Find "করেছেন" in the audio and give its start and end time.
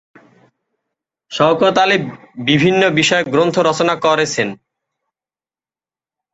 4.05-4.49